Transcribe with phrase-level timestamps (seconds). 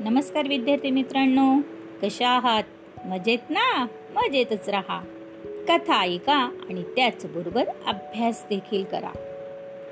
[0.00, 1.60] नमस्कार विद्यार्थी मित्रांनो
[2.02, 2.62] कशा आहात?
[3.06, 3.86] मजेत ना?
[4.14, 5.00] मजेतच राहा.
[5.68, 6.36] कथा ऐका
[6.68, 9.10] आणि त्याचबरोबर अभ्यास देखील करा.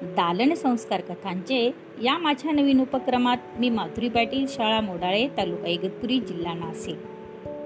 [0.02, 6.54] दालन संस्कार कथांचे या माझ्या नवीन उपक्रमात मी माधुरी पाटील शाळा मोडाळे तालुका इगतपुरी जिल्हा
[6.54, 6.96] नाशिक.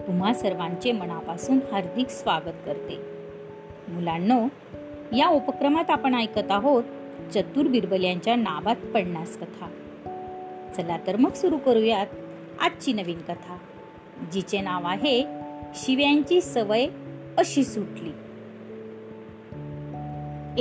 [0.07, 2.99] तुम्हा सर्वांचे मनापासून हार्दिक स्वागत करते.
[3.89, 4.49] मुलांनो
[5.17, 6.85] या उपक्रमात आपण ऐकत आहोत
[7.35, 9.67] चतुर बिरबल यांच्या नावात पडण्यास कथा.
[10.77, 12.07] चला तर मग सुरू करूयात.
[12.63, 13.59] आजची नवीन कथा.
[14.33, 15.25] जिचे नाव आहे
[15.75, 16.87] शिव्यांची सवय
[17.39, 18.11] अशी सुटली.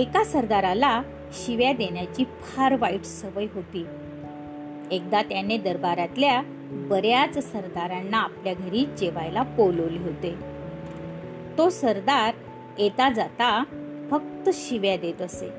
[0.01, 1.01] एका सरदाराला
[1.33, 3.85] शिव्या देण्याची फार वाईट सवय होती.
[4.91, 10.35] एकदा त्याने दरबारातल्या बऱ्याच सरदारांना आपल्या घरी जेवायला बोलवले होते.
[11.57, 12.33] तो सरदार
[12.79, 13.63] येता जाता
[14.11, 15.49] फक्त शिव्या देत असे.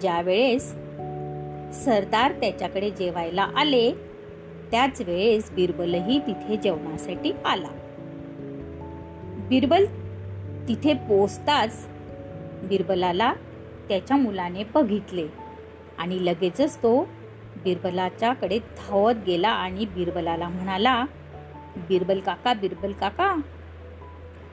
[0.00, 0.74] ज्या वेळेस
[1.72, 3.92] सरदार त्याच्याकडे जेवायला आले.
[4.70, 7.68] त्याच वेळेस बिरबलही तिथे जेवणासाठी आला.
[9.48, 9.84] बिरबल
[10.68, 11.86] तिथे पोचताच
[12.62, 13.34] बिरबलाला
[13.88, 15.26] त्याच्या मुलाने बघितले
[15.98, 17.08] आणि लगेचच तो
[17.56, 21.04] बिरबलाच्या कडे धावत गेला आणि बिरबलाला म्हणाला
[21.76, 23.34] बिरबल काका बिरबल काका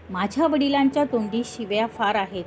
[0.09, 2.43] माझ्या वडिलांच्या तोंडी शिव्या फार आहेत.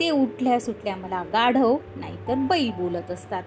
[0.00, 3.42] ते उठल्या सुटल्या मला गाढव नाहीतर बैल बोलत असतात.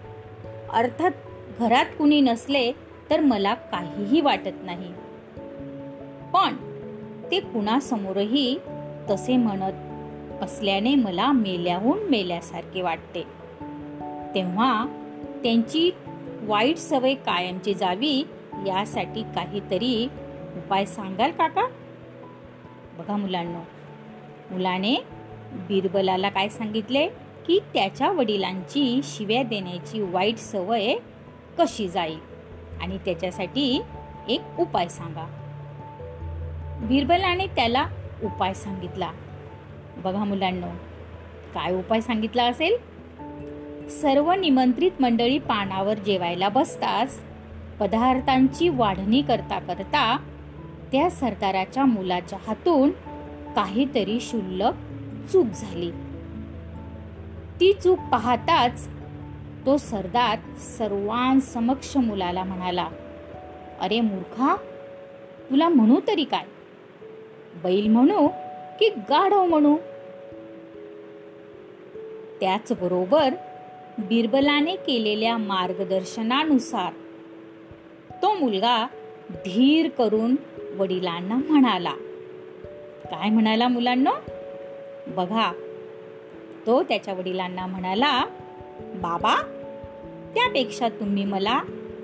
[0.73, 1.11] अर्थात
[1.59, 2.71] घरात कुणी नसले
[3.09, 4.93] तर मला काहीही वाटत नाही.
[6.33, 6.55] पण
[7.31, 8.59] ते कुणासमोरही
[9.09, 9.73] तसे म्हणत
[10.43, 13.23] असल्याने मला मेल्याहून मेल्यासारखे वाटते.
[14.35, 14.85] तेव्हा
[15.43, 15.91] त्यांची
[16.41, 18.27] वाईट सवय कायमची जावी
[18.67, 20.09] यासाठी काहीतरी
[20.55, 21.67] उपाय सांगाल काका?
[22.97, 23.63] बघा मुलांना
[24.51, 24.95] मुलाने
[25.51, 27.09] बिरबलाला काय सांगितले?
[27.49, 30.95] की त्याच्या वडिलांची शिव्या देण्याची वाईट सवय
[31.59, 32.17] कशी जाईल?
[32.81, 33.81] आणि त्याच्यासाठी
[34.29, 35.27] एक उपाय सांगा.
[36.81, 37.87] बिरबलाने त्याला
[38.23, 39.11] उपाय सांगितला.
[39.97, 40.67] बघा मुलांना
[41.53, 42.77] काय उपाय सांगितला असेल?
[43.89, 47.21] सर्व निमंत्रित मंडळी पानावर जेवायला बसताच
[47.79, 50.17] पदार्थांची वाढणी करता करता
[50.91, 52.89] त्या सरदाराच्या मुलाच्या हातून
[53.55, 54.73] काहीतरी शुल्लक
[55.31, 55.91] चूक झाली.
[57.59, 58.87] ती चूक पाहताच
[59.65, 62.89] तो सरदार सर्वांसमक्ष मुलाला म्हणाला
[63.81, 64.55] अरे मूर्खा
[65.49, 66.45] तुला म्हणू तरी काय?
[67.63, 68.27] बैल म्हणू
[68.79, 69.77] की गाढव म्हणू?
[72.39, 73.29] त्याचबरोबर
[73.97, 76.93] बिरबलाने केलेल्या मार्गदर्शनानुसार
[78.21, 78.87] तो मुलगा
[79.31, 80.35] धीर करून
[80.77, 81.93] वडिलांना म्हणाला
[83.05, 84.11] काय म्हणाला मुलांना?
[85.07, 85.51] बघा
[86.65, 88.25] तो त्याच्या वडिलांना म्हणाला
[88.79, 89.35] बाबा
[90.35, 91.61] त्यापेक्षा तुम्ही मला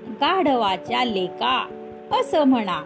[0.08, 1.66] गाढवाच्या लेका
[2.12, 2.82] असं म्हणा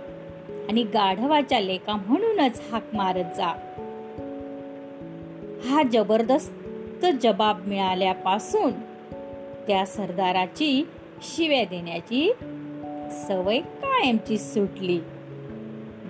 [0.68, 3.48] आणि गाढवाच्या लेका म्हणूनच हाक मारत जा.
[5.64, 8.70] हा जबरदस्त जबाब मिळाल्यापासून
[9.66, 10.88] त्या सरदाराची
[11.22, 12.32] शिव्या देण्याची
[13.28, 15.00] सवय कायमची सुटली.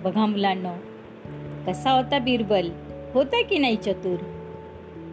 [0.03, 0.73] बघा मुलांना
[1.67, 2.69] कसा होता बिरबल
[3.13, 4.40] होता की नाही चतुर?